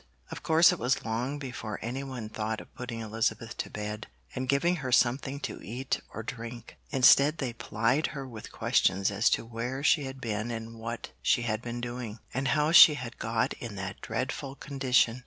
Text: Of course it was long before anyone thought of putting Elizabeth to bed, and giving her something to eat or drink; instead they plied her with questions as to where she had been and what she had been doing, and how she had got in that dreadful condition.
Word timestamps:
Of 0.31 0.41
course 0.41 0.71
it 0.73 0.79
was 0.79 1.05
long 1.05 1.37
before 1.37 1.77
anyone 1.83 2.27
thought 2.27 2.59
of 2.59 2.73
putting 2.73 3.01
Elizabeth 3.01 3.55
to 3.57 3.69
bed, 3.69 4.07
and 4.33 4.49
giving 4.49 4.77
her 4.77 4.91
something 4.91 5.39
to 5.41 5.61
eat 5.63 6.01
or 6.11 6.23
drink; 6.23 6.77
instead 6.89 7.37
they 7.37 7.53
plied 7.53 8.07
her 8.07 8.27
with 8.27 8.51
questions 8.51 9.11
as 9.11 9.29
to 9.29 9.45
where 9.45 9.83
she 9.83 10.05
had 10.05 10.19
been 10.19 10.49
and 10.49 10.79
what 10.79 11.11
she 11.21 11.43
had 11.43 11.61
been 11.61 11.81
doing, 11.81 12.17
and 12.33 12.47
how 12.47 12.71
she 12.71 12.95
had 12.95 13.19
got 13.19 13.53
in 13.53 13.75
that 13.75 14.01
dreadful 14.01 14.55
condition. 14.55 15.19